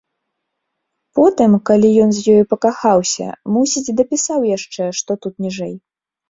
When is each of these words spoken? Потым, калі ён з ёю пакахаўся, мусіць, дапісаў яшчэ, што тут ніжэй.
Потым, 1.17 1.51
калі 1.69 1.91
ён 2.05 2.09
з 2.19 2.37
ёю 2.37 2.43
пакахаўся, 2.53 3.27
мусіць, 3.59 3.93
дапісаў 4.01 4.49
яшчэ, 4.57 4.89
што 5.03 5.11
тут 5.27 5.33
ніжэй. 5.49 5.75